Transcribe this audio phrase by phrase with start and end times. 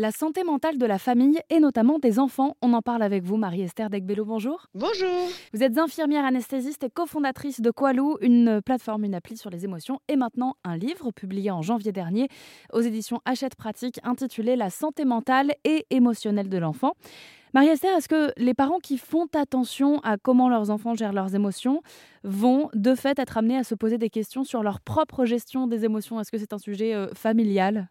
[0.00, 2.56] la santé mentale de la famille et notamment des enfants.
[2.62, 4.24] On en parle avec vous, Marie-Esther Degbello.
[4.24, 4.66] Bonjour.
[4.74, 5.28] Bonjour.
[5.52, 10.00] Vous êtes infirmière anesthésiste et cofondatrice de Qualou, une plateforme, une appli sur les émotions
[10.08, 12.28] et maintenant un livre publié en janvier dernier
[12.72, 16.94] aux éditions Hachette Pratique intitulé La santé mentale et émotionnelle de l'enfant.
[17.52, 21.82] Marie-Esther, est-ce que les parents qui font attention à comment leurs enfants gèrent leurs émotions
[22.24, 25.84] vont de fait être amenés à se poser des questions sur leur propre gestion des
[25.84, 26.18] émotions?
[26.18, 27.90] Est-ce que c'est un sujet euh, familial?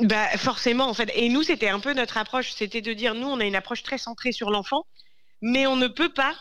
[0.00, 1.10] Bah forcément en fait.
[1.14, 3.82] Et nous c'était un peu notre approche, c'était de dire nous on a une approche
[3.82, 4.86] très centrée sur l'enfant,
[5.42, 6.34] mais on ne peut pas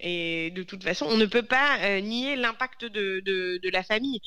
[0.00, 4.20] et de toute façon, on ne peut pas euh, nier l'impact de, la famille.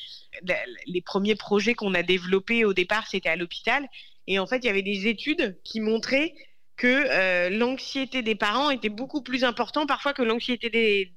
[0.87, 3.87] Les premiers projets qu'on a développés au départ, c'était à l'hôpital.
[4.27, 6.33] Et en fait, il y avait des études qui montraient
[6.77, 10.69] que euh, l'anxiété des parents était beaucoup plus importante parfois que l'anxiété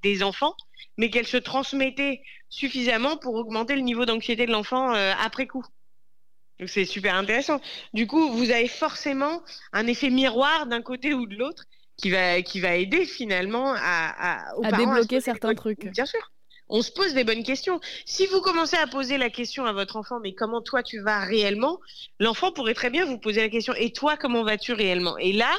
[0.02, 0.54] des, enfants,
[0.96, 5.64] mais qu'elle se transmettait suffisamment pour augmenter le niveau d'anxiété de l'enfant euh, après coup.
[6.58, 7.60] Donc c'est super intéressant.
[7.92, 9.42] Du coup, vous avez forcément
[9.72, 11.64] un effet miroir d'un côté ou de l'autre
[11.96, 15.86] qui va qui va aider finalement à, à, débloquer certains trucs.
[15.86, 16.30] Bien sûr
[16.68, 17.80] on se pose des bonnes questions.
[18.04, 21.20] Si vous commencez à poser la question à votre enfant, mais comment toi tu vas
[21.20, 21.78] réellement,
[22.18, 25.16] l'enfant pourrait très bien vous poser la question, et toi comment vas-tu réellement?
[25.18, 25.52] Et là,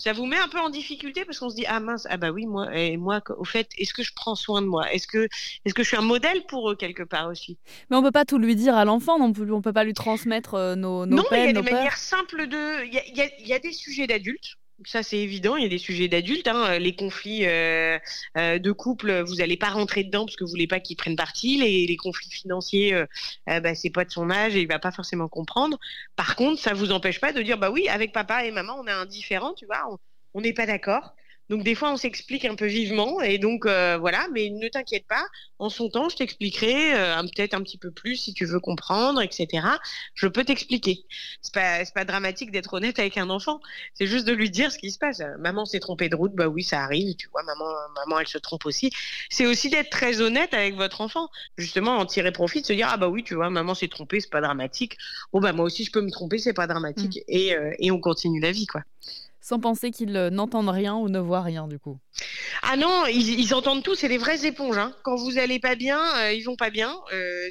[0.00, 2.30] ça vous met un peu en difficulté parce qu'on se dit ah mince ah bah
[2.30, 4.90] oui moi et moi au fait est-ce que je prends soin de moi?
[4.92, 5.28] Est-ce que
[5.64, 7.58] est-ce que je suis un modèle pour eux quelque part aussi?
[7.90, 9.92] Mais on peut pas tout lui dire à l'enfant non plus on peut pas lui
[9.92, 13.58] transmettre euh, nos, nos non il y a des manières simples de il y a,
[13.58, 16.78] des sujets d'adultes ça c'est évident, il y a des sujets d'adultes, hein.
[16.78, 17.98] les conflits euh,
[18.36, 21.16] euh, de couple, vous n'allez pas rentrer dedans parce que vous voulez pas qu'ils prennent
[21.16, 21.58] parti.
[21.58, 23.06] Les, conflits financiers, euh,
[23.46, 25.78] bah, c'est pas de son âge et il va pas forcément comprendre.
[26.16, 28.86] Par contre, ça vous empêche pas de dire bah oui, avec papa et maman, on
[28.86, 29.98] est indifférents, tu vois,
[30.34, 31.14] on n'est pas d'accord.
[31.50, 34.28] Donc des fois, on s'explique un peu vivement et donc euh, voilà.
[34.32, 35.26] Mais ne t'inquiète pas,
[35.58, 39.20] en son temps, je t'expliquerai euh, peut-être un petit peu plus si tu veux comprendre,
[39.20, 39.66] etc.
[40.14, 41.04] Je peux t'expliquer.
[41.42, 43.60] C'est pas c'est pas dramatique d'être honnête avec un enfant.
[43.94, 45.20] C'est juste de lui dire ce qui se passe.
[45.40, 47.16] Maman s'est trompée de route, bah oui, ça arrive.
[47.16, 48.92] Tu vois, maman maman elle se trompe aussi.
[49.28, 51.30] C'est aussi d'être très honnête avec votre enfant.
[51.58, 54.20] Justement, en tirer profit, de se dire ah bah oui, tu vois, maman s'est trompée,
[54.20, 54.96] c'est pas dramatique.
[55.32, 57.16] Bon bah moi aussi je peux me tromper, c'est pas dramatique.
[57.16, 57.32] Mmh.
[57.32, 58.82] Et euh, et on continue la vie quoi
[59.40, 61.98] sans penser qu'ils euh, n'entendent rien ou ne voient rien du coup.
[62.62, 64.78] Ah non, ils, entendent tout, c'est des vraies éponges.
[64.78, 64.94] Hein.
[65.02, 66.94] Quand vous allez pas bien, euh, ils vont pas bien.
[67.12, 67.48] Euh,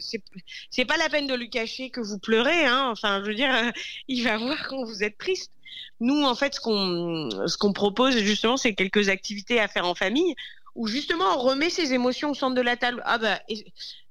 [0.69, 2.65] c'est pas la peine de lui cacher que vous pleurez.
[2.65, 2.89] Hein.
[2.91, 3.51] Enfin, je veux dire,
[4.07, 5.51] il va voir quand vous êtes triste.
[5.99, 9.95] Nous, en fait, ce qu'on ce qu'on propose justement, c'est quelques activités à faire en
[9.95, 10.35] famille
[10.75, 13.01] où justement on remet ses émotions au centre de la table.
[13.05, 13.41] Ah bah,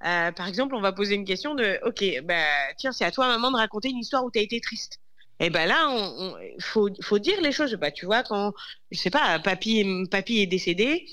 [0.05, 2.45] euh, par exemple, on va poser une question de, ok, bah
[2.77, 5.00] tiens, c'est à toi maman de raconter une histoire où tu as été triste.
[5.41, 7.75] Et eh ben là, on, faut, dire les choses.
[7.75, 8.53] Bah, tu vois, quand,
[8.91, 11.06] je sais pas, papy, papy est décédé,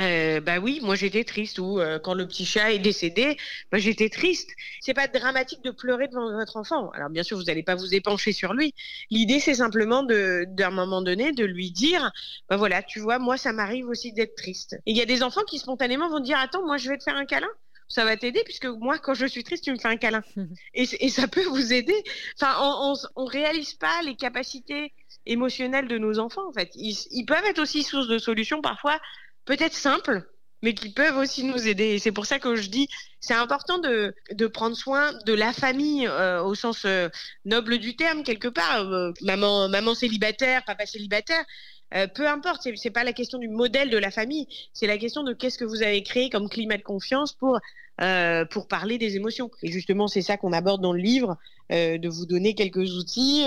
[0.00, 1.58] euh, bah oui, moi j'étais triste.
[1.58, 3.36] Ou euh, quand le petit chat est décédé,
[3.70, 4.50] bah j'étais triste.
[4.80, 6.90] C'est pas dramatique de pleurer devant votre enfant.
[6.90, 8.74] Alors bien sûr, vous n'allez pas vous épancher sur lui.
[9.10, 12.10] L'idée, c'est simplement d'un moment donné, de lui dire,
[12.48, 14.74] bah voilà, tu vois, moi ça m'arrive aussi d'être triste.
[14.86, 17.04] Et il y a des enfants qui spontanément vont dire, attends, moi je vais te
[17.04, 17.48] faire un câlin
[17.88, 20.22] ça va t'aider puisque moi, quand je suis triste, tu me fais un câlin.
[20.74, 22.02] et, et, ça peut vous aider.
[22.40, 24.92] Enfin, on, on, on, réalise pas les capacités
[25.26, 26.70] émotionnelles de nos enfants, en fait.
[26.74, 28.98] Ils, ils peuvent être aussi source de solutions parfois,
[29.44, 30.26] peut-être simples,
[30.62, 31.94] mais qui peuvent aussi nous aider.
[31.94, 32.88] Et c'est pour ça que je dis,
[33.20, 37.08] c'est important de, de prendre soin de la famille euh, au sens euh,
[37.44, 38.80] noble du terme, quelque part.
[38.80, 41.44] Euh, maman, maman célibataire, papa célibataire.
[41.94, 44.98] Euh, peu importe, c'est, c'est pas la question du modèle de la famille, c'est la
[44.98, 47.58] question de qu'est-ce que vous avez créé comme climat de confiance pour
[48.00, 49.50] euh, parler des émotions.
[49.62, 51.36] Et justement, c'est ça qu'on aborde dans le livre,
[51.72, 53.46] euh, de vous donner quelques outils.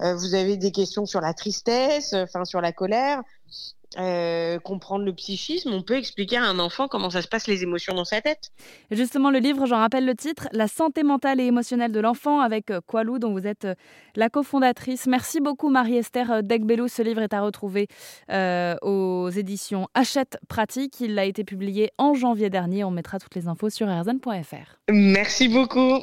[0.00, 3.22] Vous avez des questions sur la tristesse, enfin sur la colère,
[3.98, 7.62] euh, comprendre le psychisme, on peut expliquer à un enfant comment ça se passe les
[7.62, 8.50] émotions dans sa tête.
[8.90, 12.72] Justement, le livre, j'en rappelle le titre, La santé mentale et émotionnelle de l'enfant avec
[12.86, 13.66] Qualou, dont vous êtes
[14.14, 15.06] la cofondatrice.
[15.06, 16.88] Merci beaucoup Marie-Esther Degbelou.
[16.88, 17.88] Ce livre est à retrouver
[18.30, 21.00] euh, aux éditions Hachette Pratique.
[21.00, 22.84] Il a été publié en janvier dernier.
[22.84, 24.78] On mettra toutes les infos sur rzn.fr.
[24.90, 26.00] Merci beaucoup.